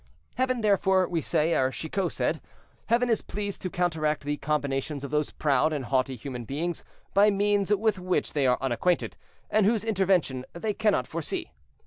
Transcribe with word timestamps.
Heaven, 0.33 0.61
therefore 0.61 1.07
we 1.07 1.21
say, 1.21 1.53
or 1.55 1.69
Chicot 1.69 2.11
said, 2.11 2.41
Heaven 2.87 3.07
is 3.07 3.21
pleased 3.21 3.61
to 3.61 3.69
counteract 3.69 4.23
the 4.23 4.37
combinations 4.37 5.03
of 5.03 5.11
those 5.11 5.29
proud 5.29 5.71
and 5.71 5.85
haughty 5.85 6.15
human 6.15 6.43
beings 6.43 6.83
by 7.13 7.29
means 7.29 7.69
with 7.71 7.99
which 7.99 8.33
they 8.33 8.47
are 8.47 8.57
unacquainted, 8.61 9.15
and 9.51 9.67
whose 9.67 9.83
intervention 9.83 10.43
they 10.53 10.73
cannot 10.73 11.05
foresee. 11.05 11.51